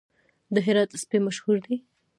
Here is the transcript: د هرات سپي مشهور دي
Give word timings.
د 0.53 0.55
هرات 0.65 0.89
سپي 1.01 1.17
مشهور 1.27 1.57
دي 1.65 1.77